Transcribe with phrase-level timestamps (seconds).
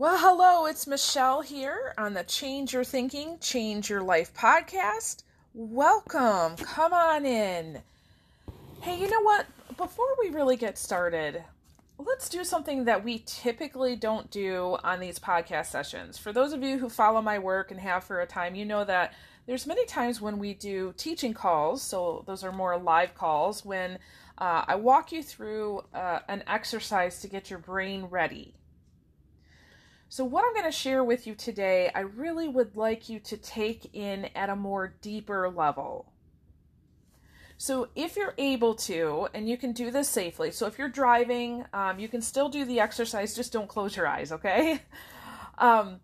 [0.00, 5.24] Well, hello, it's Michelle here on the Change Your Thinking, Change Your Life podcast.
[5.54, 6.54] Welcome.
[6.54, 7.82] Come on in.
[8.80, 9.46] Hey, you know what?
[9.76, 11.42] Before we really get started,
[11.98, 16.16] let's do something that we typically don't do on these podcast sessions.
[16.16, 18.84] For those of you who follow my work and have for a time, you know
[18.84, 19.14] that
[19.46, 23.98] there's many times when we do teaching calls, so those are more live calls, when
[24.38, 28.54] uh, I walk you through uh, an exercise to get your brain ready.
[30.10, 33.36] So, what I'm going to share with you today, I really would like you to
[33.36, 36.12] take in at a more deeper level.
[37.58, 41.66] So, if you're able to, and you can do this safely, so if you're driving,
[41.74, 44.82] um, you can still do the exercise, just don't close your eyes, okay?
[45.60, 45.98] Um,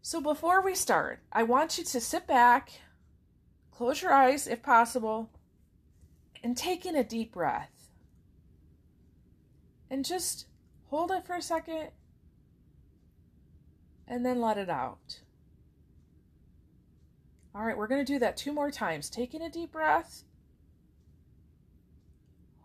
[0.00, 2.70] so, before we start, I want you to sit back,
[3.70, 5.28] close your eyes if possible,
[6.42, 7.90] and take in a deep breath.
[9.90, 10.46] And just
[10.86, 11.90] hold it for a second
[14.06, 15.20] and then let it out.
[17.54, 19.10] All right, we're going to do that two more times.
[19.10, 20.24] Taking a deep breath,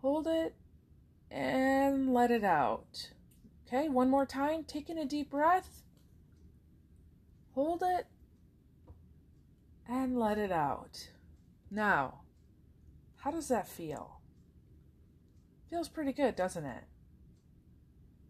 [0.00, 0.54] hold it,
[1.30, 3.10] and let it out.
[3.66, 4.64] Okay, one more time.
[4.64, 5.82] Taking a deep breath,
[7.54, 8.06] hold it,
[9.86, 11.10] and let it out.
[11.70, 12.20] Now,
[13.16, 14.20] how does that feel?
[15.68, 16.84] Feels pretty good, doesn't it?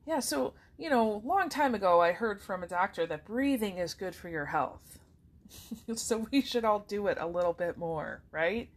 [0.07, 3.95] Yeah, so, you know, long time ago I heard from a doctor that breathing is
[3.95, 5.01] good for your health.
[5.97, 8.71] so we should all do it a little bit more, right?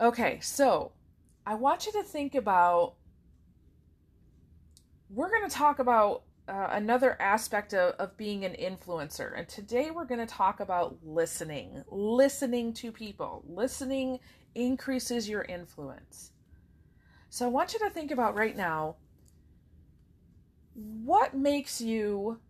[0.00, 0.92] Okay, so
[1.46, 2.94] I want you to think about
[5.08, 9.38] we're going to talk about uh, another aspect of, of being an influencer.
[9.38, 11.82] And today we're going to talk about listening.
[11.90, 13.42] Listening to people.
[13.46, 14.18] Listening
[14.54, 16.32] increases your influence.
[17.30, 18.96] So I want you to think about right now
[20.74, 22.40] what makes you,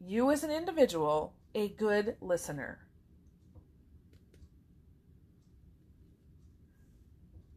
[0.00, 2.80] you as an individual, a good listener?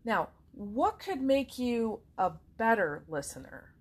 [0.03, 3.73] Now, what could make you a better listener?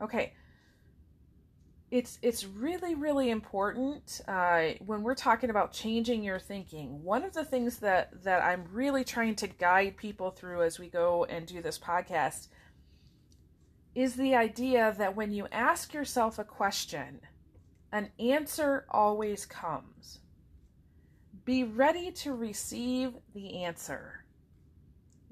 [0.00, 0.34] Okay,
[1.92, 7.02] it's it's really really important uh, when we're talking about changing your thinking.
[7.04, 10.88] One of the things that that i'm really trying to guide people through as we
[10.88, 12.48] go and do this podcast
[13.94, 17.20] is the idea that when you ask yourself a question
[17.92, 20.20] an answer always comes.
[21.44, 24.24] Be ready to receive the answer.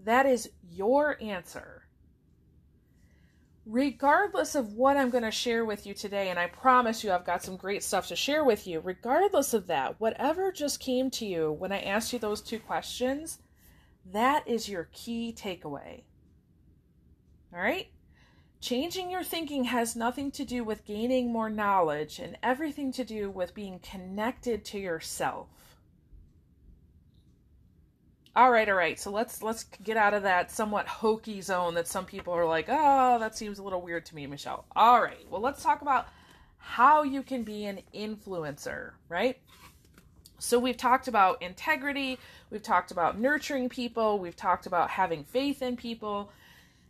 [0.05, 1.87] That is your answer
[3.67, 7.27] regardless of what I'm going to share with you today, and I promise you I've
[7.27, 11.27] got some great stuff to share with you, regardless of that, whatever just came to
[11.27, 13.39] you when I asked you those two questions,
[14.13, 16.03] that is your key takeaway.
[17.53, 17.89] All right?
[18.61, 23.31] Changing your thinking has nothing to do with gaining more knowledge and everything to do
[23.31, 25.49] with being connected to yourself.
[28.37, 28.99] All right, all right.
[28.99, 32.67] So let's let's get out of that somewhat hokey zone that some people are like,
[32.69, 35.29] "Oh, that seems a little weird to me, Michelle." All right.
[35.29, 36.07] Well, let's talk about
[36.59, 39.39] how you can be an influencer, right?
[40.39, 42.19] So we've talked about integrity,
[42.51, 46.33] we've talked about nurturing people, we've talked about having faith in people.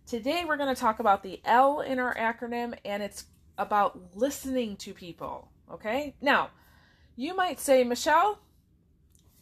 [0.07, 3.25] Today we're going to talk about the L in our acronym and it's
[3.59, 6.15] about listening to people, okay?
[6.21, 6.51] Now,
[7.17, 8.41] you might say, "Michelle,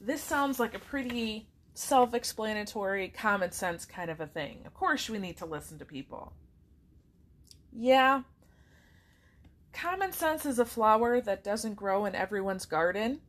[0.01, 1.49] this sounds like a pretty
[1.79, 4.63] self explanatory, common sense kind of a thing.
[4.67, 6.33] Of course, we need to listen to people.
[7.73, 8.23] Yeah,
[9.73, 13.21] common sense is a flower that doesn't grow in everyone's garden.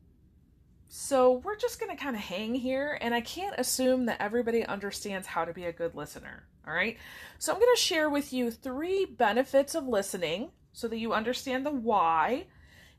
[0.88, 4.66] So we're just going to kind of hang here, and I can't assume that everybody
[4.66, 6.46] understands how to be a good listener.
[6.68, 6.98] All right.
[7.38, 11.66] So I'm going to share with you three benefits of listening so that you understand
[11.66, 12.46] the why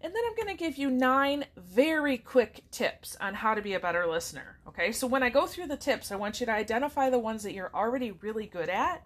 [0.02, 3.74] and then I'm going to give you nine very quick tips on how to be
[3.74, 4.58] a better listener.
[4.68, 7.42] Okay, so when I go through the tips, I want you to identify the ones
[7.42, 9.04] that you're already really good at,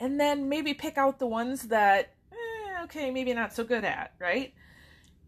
[0.00, 4.14] and then maybe pick out the ones that, eh, okay, maybe not so good at,
[4.18, 4.54] right?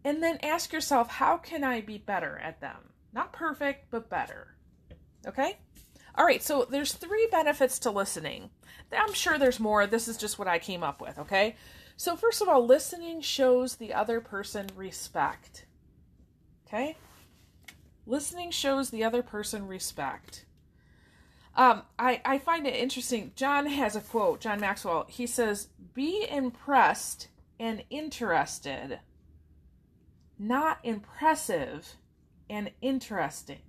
[0.05, 2.91] And then ask yourself, how can I be better at them?
[3.13, 4.55] Not perfect, but better.
[5.27, 5.59] Okay?
[6.15, 8.51] All right, so there's three benefits to listening.
[8.93, 9.87] I'm sure there's more.
[9.87, 11.57] This is just what I came up with, okay?
[11.99, 15.67] So, first of all, listening shows the other person respect.
[16.65, 16.97] Okay?
[18.07, 20.45] Listening shows the other person respect.
[21.57, 23.33] Um, I, I find it interesting.
[23.35, 25.07] John has a quote, John Maxwell.
[25.09, 29.01] He says, Be impressed and interested,
[30.39, 31.97] not impressive
[32.49, 33.63] and interesting.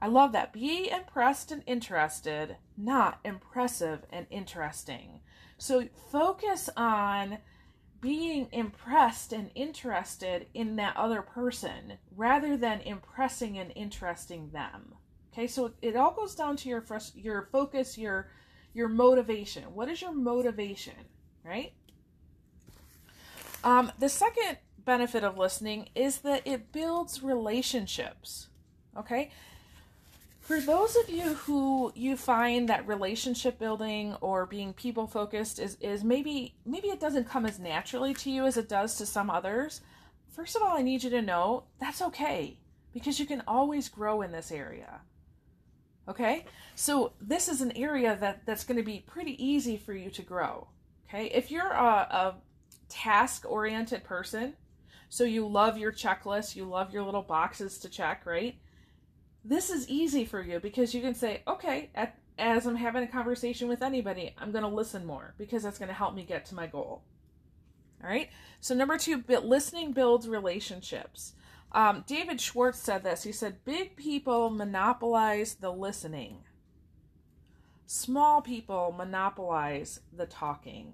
[0.00, 0.54] I love that.
[0.54, 5.20] Be impressed and interested, not impressive and interesting.
[5.58, 7.38] So focus on
[8.00, 14.94] being impressed and interested in that other person rather than impressing and interesting them.
[15.32, 16.84] Okay, so it all goes down to your
[17.14, 18.30] your focus, your
[18.72, 19.64] your motivation.
[19.74, 20.94] What is your motivation,
[21.44, 21.72] right?
[23.64, 28.48] Um, the second benefit of listening is that it builds relationships.
[28.96, 29.30] Okay,
[30.48, 35.76] for those of you who you find that relationship building or being people focused is,
[35.78, 39.28] is maybe maybe it doesn't come as naturally to you as it does to some
[39.28, 39.82] others,
[40.30, 42.56] first of all, I need you to know that's okay
[42.94, 45.02] because you can always grow in this area.
[46.08, 46.46] Okay?
[46.74, 50.22] So this is an area that, that's going to be pretty easy for you to
[50.22, 50.68] grow.
[51.10, 51.26] Okay?
[51.26, 52.34] If you're a, a
[52.88, 54.54] task oriented person,
[55.10, 58.58] so you love your checklist, you love your little boxes to check, right?
[59.48, 63.08] This is easy for you because you can say, okay, at, as I'm having a
[63.08, 66.44] conversation with anybody, I'm going to listen more because that's going to help me get
[66.46, 67.02] to my goal.
[68.02, 68.28] All right.
[68.60, 71.32] So, number two, listening builds relationships.
[71.72, 73.24] Um, David Schwartz said this.
[73.24, 76.44] He said, Big people monopolize the listening,
[77.86, 80.92] small people monopolize the talking.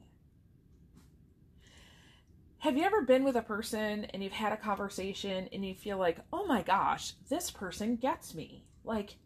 [2.65, 5.99] Have you ever been with a person and you've had a conversation and you feel
[5.99, 8.65] like, oh my gosh, this person gets me?
[8.85, 9.17] Like,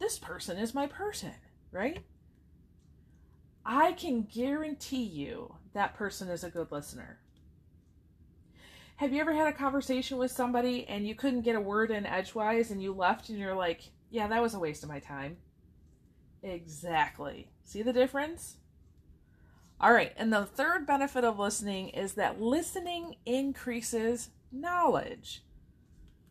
[0.00, 1.34] this person is my person,
[1.70, 2.00] right?
[3.64, 7.20] I can guarantee you that person is a good listener.
[8.96, 12.04] Have you ever had a conversation with somebody and you couldn't get a word in
[12.04, 15.36] edgewise and you left and you're like, yeah, that was a waste of my time?
[16.42, 17.52] Exactly.
[17.62, 18.56] See the difference?
[19.84, 25.42] All right, and the third benefit of listening is that listening increases knowledge.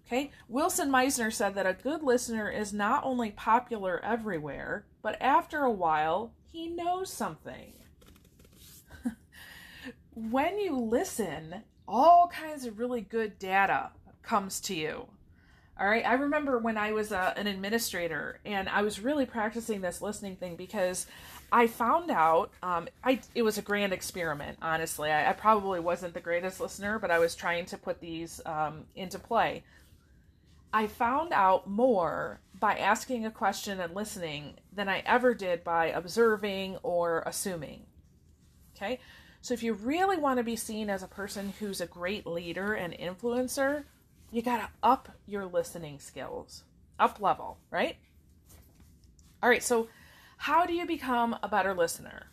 [0.08, 5.60] Okay, Wilson Mizner said that a good listener is not only popular everywhere, but after
[5.60, 7.74] a while, he knows something.
[10.16, 13.92] when you listen, all kinds of really good data
[14.24, 15.06] comes to you.
[15.80, 19.82] All right, I remember when I was uh, an administrator and I was really practicing
[19.82, 21.06] this listening thing because
[21.54, 24.58] I found out um, I it was a grand experiment.
[24.60, 28.42] Honestly, I, I, probably wasn't the greatest listener, but I was trying to put these
[28.48, 29.64] um, into play.
[30.74, 35.90] I found out more by asking a question and listening than I ever did by
[35.90, 37.86] observing or assuming.
[38.76, 39.00] Okay,
[39.40, 42.74] so if you really want to be seen as a person who's a great leader
[42.74, 43.84] and influencer,
[44.32, 46.64] you got to up your listening skills,
[46.98, 47.98] up level, right?
[49.44, 49.88] All right, so
[50.44, 52.28] how do you become a better listener?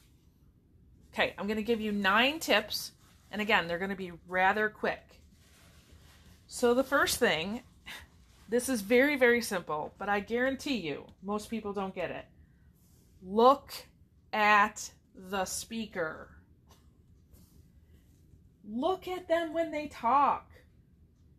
[1.14, 2.90] Okay, I'm going to give you nine tips.
[3.30, 5.20] And again, they're going to be rather quick.
[6.48, 7.62] So, the first thing,
[8.48, 12.24] this is very, very simple, but I guarantee you, most people don't get it.
[13.22, 13.72] Look
[14.32, 16.30] at the speaker.
[18.68, 20.50] Look at them when they talk.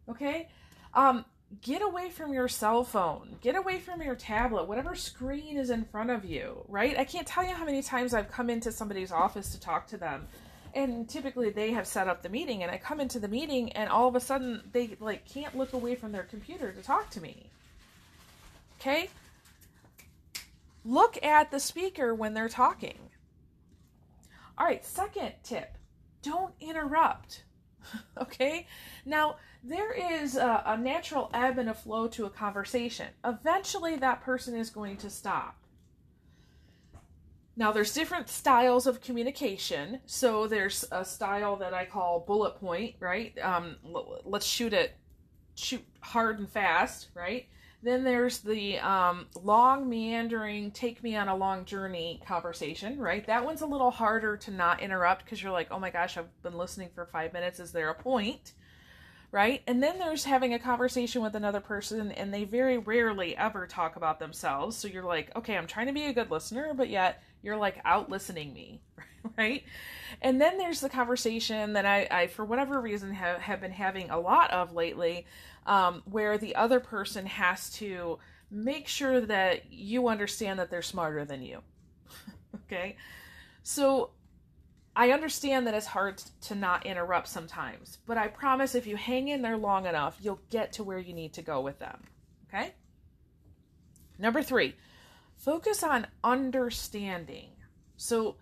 [0.07, 0.47] Okay?
[0.93, 1.25] Um,
[1.59, 5.83] get away from your cell phone, get away from your tablet, whatever screen is in
[5.83, 6.97] front of you, right?
[6.97, 9.97] I can't tell you how many times I've come into somebody's office to talk to
[9.97, 10.27] them.
[10.73, 13.89] And typically they have set up the meeting and I come into the meeting and
[13.89, 17.21] all of a sudden they like can't look away from their computer to talk to
[17.21, 17.49] me.
[18.79, 19.09] Okay?
[20.85, 22.97] Look at the speaker when they're talking.
[24.57, 25.77] All right, second tip.
[26.21, 27.43] Don't interrupt.
[28.17, 28.67] okay?
[29.05, 33.07] Now, there is a, a natural ebb and a flow to a conversation.
[33.23, 35.57] Eventually, that person is going to stop.
[37.55, 39.99] Now, there's different styles of communication.
[40.05, 43.37] So, there's a style that I call bullet point, right?
[43.39, 43.75] Um,
[44.25, 44.95] let's shoot it,
[45.55, 47.47] shoot hard and fast, right?
[47.83, 53.25] Then there's the um, long, meandering, take me on a long journey conversation, right?
[53.25, 56.41] That one's a little harder to not interrupt because you're like, oh my gosh, I've
[56.43, 57.59] been listening for five minutes.
[57.59, 58.53] Is there a point?
[59.31, 59.61] Right?
[59.65, 63.95] And then there's having a conversation with another person and they very rarely ever talk
[63.95, 64.75] about themselves.
[64.75, 67.79] So you're like, okay, I'm trying to be a good listener, but yet you're like
[67.85, 68.81] out listening me,
[69.37, 69.63] right?
[70.21, 74.09] And then there's the conversation that I, I for whatever reason, have, have been having
[74.09, 75.25] a lot of lately
[75.65, 78.19] um, where the other person has to
[78.49, 81.59] make sure that you understand that they're smarter than you.
[82.65, 82.97] okay?
[83.63, 84.11] So
[84.95, 89.29] I understand that it's hard to not interrupt sometimes, but I promise if you hang
[89.29, 92.03] in there long enough, you'll get to where you need to go with them.
[92.47, 92.73] Okay?
[94.19, 94.75] Number three,
[95.37, 97.51] focus on understanding.
[97.95, 98.35] So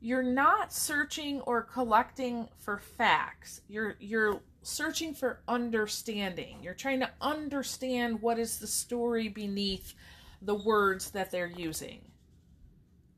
[0.00, 3.60] you're not searching or collecting for facts.
[3.68, 6.58] You're you're searching for understanding.
[6.62, 9.94] You're trying to understand what is the story beneath
[10.40, 12.09] the words that they're using.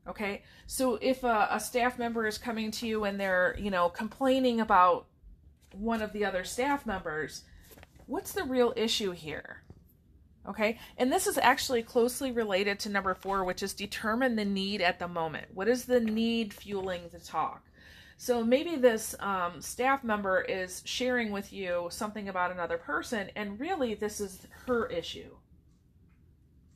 [0.07, 0.43] Okay?
[0.67, 4.59] So if a, a staff member is coming to you and they're, you know, complaining
[4.59, 5.05] about
[5.71, 7.43] one of the other staff members,
[8.05, 9.63] what's the real issue here?
[10.47, 14.81] Okay, and this is actually closely related to number four, which is determine the need
[14.81, 15.47] at the moment.
[15.53, 17.63] What is the need fueling the talk?
[18.17, 23.59] So maybe this um, staff member is sharing with you something about another person, and
[23.59, 25.35] really this is her issue,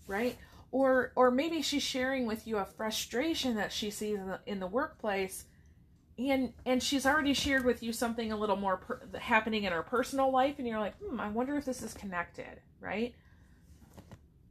[0.07, 0.37] right?
[0.71, 4.59] Or or maybe she's sharing with you a frustration that she sees in the, in
[4.59, 5.45] the workplace,
[6.17, 9.83] and and she's already shared with you something a little more per, happening in her
[9.83, 13.13] personal life, and you're like, hmm, I wonder if this is connected, right?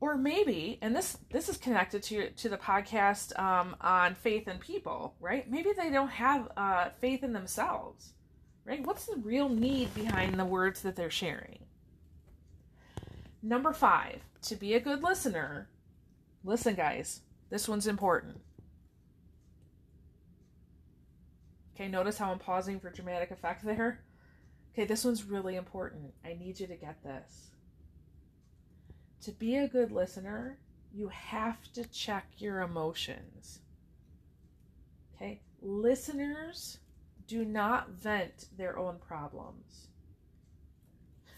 [0.00, 4.58] or maybe and this this is connected to to the podcast um, on faith in
[4.58, 5.50] people right?
[5.50, 8.12] Maybe they don't have uh, faith in themselves
[8.64, 8.84] right?
[8.84, 11.60] What's the real need behind the words that they're sharing?
[13.42, 15.68] Number five to be a good listener
[16.46, 18.40] listen guys this one's important
[21.74, 24.00] okay notice how i'm pausing for dramatic effect there
[24.72, 27.50] okay this one's really important i need you to get this
[29.26, 30.56] to be a good listener,
[30.92, 33.58] you have to check your emotions.
[35.14, 35.40] Okay?
[35.60, 36.78] Listeners
[37.26, 39.88] do not vent their own problems.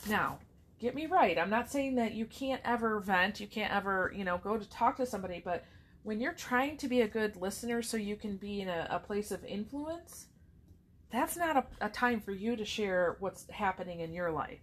[0.07, 0.39] Now,
[0.79, 1.39] get me right.
[1.39, 4.69] I'm not saying that you can't ever vent, you can't ever, you know, go to
[4.69, 5.65] talk to somebody, but
[6.03, 8.99] when you're trying to be a good listener so you can be in a, a
[8.99, 10.27] place of influence,
[11.11, 14.61] that's not a, a time for you to share what's happening in your life.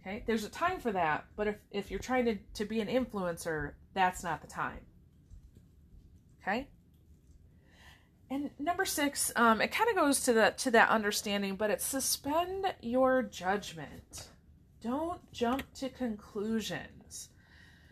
[0.00, 2.88] Okay, there's a time for that, but if, if you're trying to, to be an
[2.88, 4.80] influencer, that's not the time.
[6.42, 6.68] Okay?
[8.30, 11.84] And number six, um, it kind of goes to that to that understanding, but it's
[11.84, 14.28] suspend your judgment.
[14.82, 17.30] Don't jump to conclusions.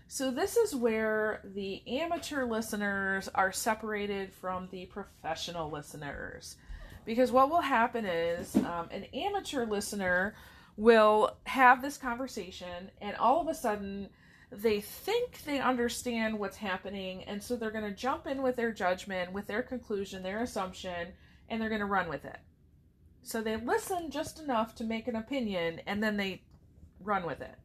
[0.08, 6.56] So this is where the amateur listeners are separated from the professional listeners,
[7.04, 10.34] because what will happen is um, an amateur listener
[10.76, 14.08] will have this conversation and all of a sudden
[14.52, 18.70] they think they understand what's happening and so they're going to jump in with their
[18.70, 21.08] judgment with their conclusion their assumption
[21.48, 22.38] and they're going to run with it
[23.22, 26.42] so they listen just enough to make an opinion and then they
[27.00, 27.56] run with it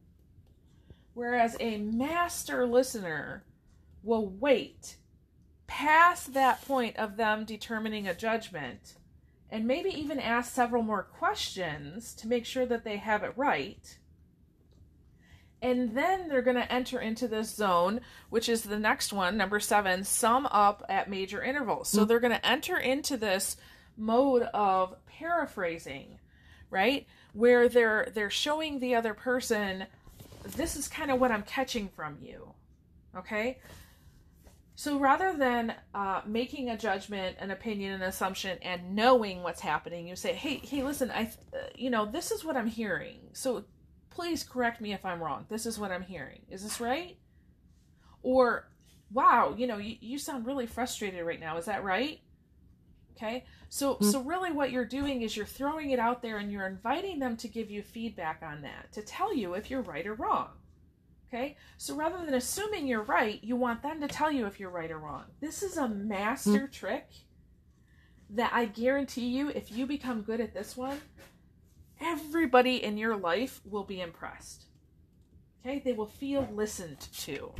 [1.14, 3.44] whereas a master listener
[4.02, 4.96] will wait
[5.66, 8.96] past that point of them determining a judgment
[9.52, 13.98] and maybe even ask several more questions to make sure that they have it right.
[15.60, 19.60] And then they're going to enter into this zone, which is the next one, number
[19.60, 21.90] seven, sum up at major intervals.
[21.90, 22.08] So mm-hmm.
[22.08, 23.58] they're going to enter into this
[23.96, 26.18] mode of paraphrasing,
[26.70, 27.06] right?
[27.32, 29.86] Where they're they're showing the other person
[30.44, 32.52] this is kind of what I'm catching from you.
[33.16, 33.58] Okay?
[34.74, 40.08] So rather than uh, making a judgment, an opinion, an assumption, and knowing what's happening,
[40.08, 41.30] you say, "Hey, hey, listen, I,
[41.76, 43.18] you know, this is what I'm hearing.
[43.32, 43.64] So
[44.10, 45.46] please correct me if I'm wrong.
[45.48, 46.40] This is what I'm hearing.
[46.50, 47.16] Is this right?"
[48.22, 48.68] Or,
[49.12, 51.58] "Wow, you know, you, you sound really frustrated right now.
[51.58, 52.20] Is that right?"
[53.16, 53.44] Okay.
[53.68, 54.10] So mm-hmm.
[54.10, 57.36] so really, what you're doing is you're throwing it out there, and you're inviting them
[57.38, 60.48] to give you feedback on that, to tell you if you're right or wrong.
[61.32, 61.56] Okay?
[61.78, 64.90] So rather than assuming you're right, you want them to tell you if you're right
[64.90, 65.24] or wrong.
[65.40, 66.72] This is a master mm.
[66.72, 67.06] trick
[68.30, 71.00] that I guarantee you, if you become good at this one,
[72.00, 74.66] everybody in your life will be impressed.
[75.64, 75.80] Okay?
[75.82, 77.52] They will feel listened to.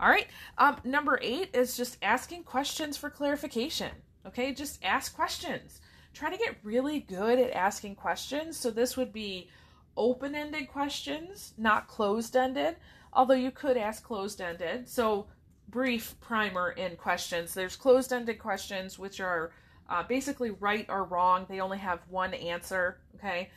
[0.00, 0.26] All right.
[0.58, 3.90] Um, number eight is just asking questions for clarification.
[4.26, 4.52] Okay?
[4.52, 5.80] Just ask questions.
[6.14, 8.56] Try to get really good at asking questions.
[8.56, 9.48] So this would be
[9.96, 12.76] open ended questions, not closed ended,
[13.12, 14.88] although you could ask closed ended.
[14.88, 15.26] So,
[15.68, 17.52] brief primer in questions.
[17.52, 19.52] There's closed ended questions, which are
[19.90, 23.00] uh, basically right or wrong, they only have one answer.
[23.16, 23.50] Okay.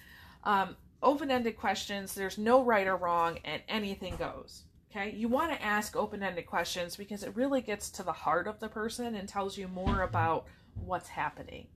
[0.44, 4.64] Um, open ended questions, there's no right or wrong, and anything goes.
[4.92, 8.46] Okay, you want to ask open ended questions because it really gets to the heart
[8.46, 10.46] of the person and tells you more about
[10.76, 11.68] what's happening.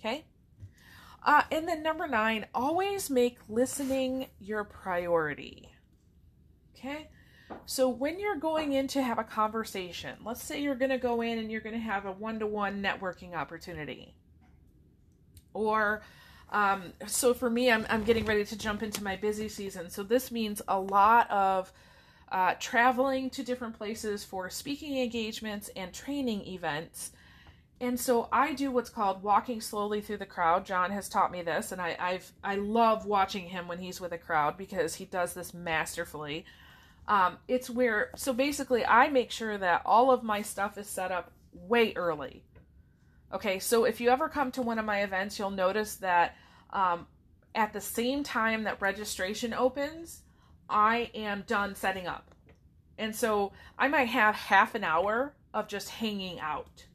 [0.00, 0.24] Okay,
[1.24, 5.70] uh, and then number nine, always make listening your priority.
[6.76, 7.08] Okay?
[7.64, 11.20] So when you're going in to have a conversation, let's say you're going to go
[11.20, 14.16] in and you're going to have a one to one networking opportunity.
[15.54, 16.02] Or,
[16.52, 19.88] um, so for me, I'm, I'm getting ready to jump into my busy season.
[19.88, 21.72] So this means a lot of
[22.30, 27.12] uh, traveling to different places for speaking engagements and training events.
[27.80, 30.64] And so I do what's called walking slowly through the crowd.
[30.66, 34.12] John has taught me this, and I, I've I love watching him when he's with
[34.12, 36.44] a crowd because he does this masterfully.
[37.08, 41.10] Um, it's where so basically I make sure that all of my stuff is set
[41.10, 42.44] up way early.
[43.34, 46.36] Okay, so if you ever come to one of my events, you'll notice that
[46.72, 47.06] um,
[47.54, 50.22] at the same time that registration opens,
[50.68, 52.34] I am done setting up.
[52.98, 56.86] And so I might have half an hour of just hanging out.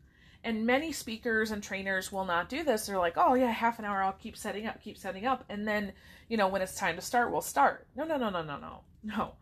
[0.43, 2.85] And many speakers and trainers will not do this.
[2.85, 5.43] They're like, oh, yeah, half an hour, I'll keep setting up, keep setting up.
[5.49, 5.91] And then,
[6.29, 7.85] you know, when it's time to start, we'll start.
[7.95, 9.33] No, no, no, no, no, no, no.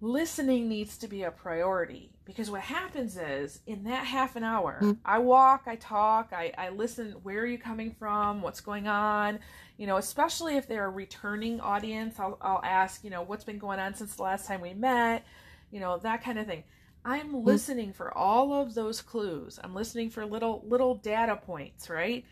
[0.00, 4.78] Listening needs to be a priority because what happens is in that half an hour,
[4.80, 4.92] mm-hmm.
[5.04, 8.42] I walk, I talk, I, I listen, where are you coming from?
[8.42, 9.40] What's going on?
[9.78, 13.58] you know, especially if they're a returning audience, I'll, I'll ask, you know, what's been
[13.58, 15.24] going on since the last time we met,
[15.70, 16.64] you know, that kind of thing.
[17.04, 17.46] I'm mm-hmm.
[17.46, 19.58] listening for all of those clues.
[19.62, 22.24] I'm listening for little little data points, right?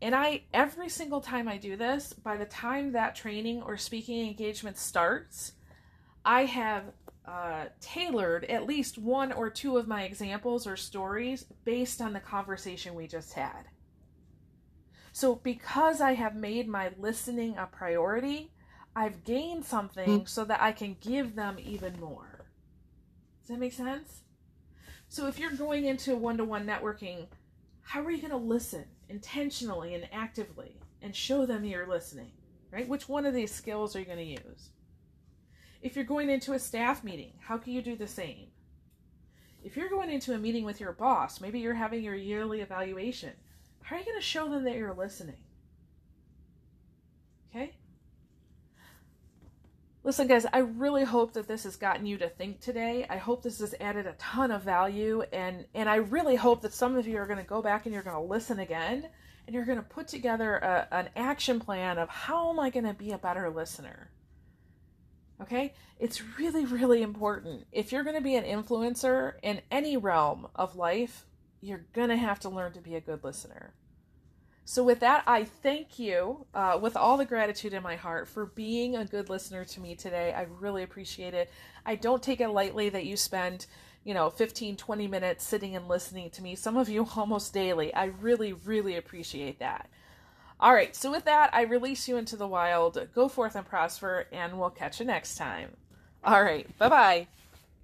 [0.00, 4.24] And I every single time I do this, by the time that training or speaking
[4.28, 5.52] engagement starts,
[6.24, 6.84] I have
[7.26, 12.20] uh, tailored at least one or two of my examples or stories based on the
[12.20, 13.64] conversation we just had.
[15.12, 18.52] So, because I have made my listening a priority,
[18.94, 20.28] I've gained something mm.
[20.28, 22.46] so that I can give them even more.
[23.42, 24.22] Does that make sense?
[25.08, 27.26] So, if you're going into one to one networking,
[27.82, 32.32] how are you going to listen intentionally and actively and show them you're listening?
[32.70, 32.88] Right?
[32.88, 34.70] Which one of these skills are you going to use?
[35.80, 38.48] If you're going into a staff meeting, how can you do the same?
[39.62, 43.32] If you're going into a meeting with your boss, maybe you're having your yearly evaluation,
[43.82, 45.36] how are you going to show them that you're listening?
[47.50, 47.74] Okay?
[50.04, 53.04] Listen, guys, I really hope that this has gotten you to think today.
[53.10, 56.72] I hope this has added a ton of value, and, and I really hope that
[56.72, 59.08] some of you are going to go back and you're going to listen again,
[59.46, 62.86] and you're going to put together a, an action plan of how am I going
[62.86, 64.10] to be a better listener?
[65.40, 65.74] Okay?
[65.98, 67.66] It's really, really important.
[67.72, 71.26] If you're going to be an influencer in any realm of life,
[71.60, 73.74] you're going to have to learn to be a good listener.
[74.64, 78.44] So, with that, I thank you uh, with all the gratitude in my heart for
[78.44, 80.34] being a good listener to me today.
[80.34, 81.50] I really appreciate it.
[81.86, 83.64] I don't take it lightly that you spend,
[84.04, 87.94] you know, 15, 20 minutes sitting and listening to me, some of you almost daily.
[87.94, 89.88] I really, really appreciate that.
[90.60, 93.06] All right, so with that, I release you into the wild.
[93.14, 95.76] Go forth and prosper, and we'll catch you next time.
[96.24, 97.28] All right, bye bye.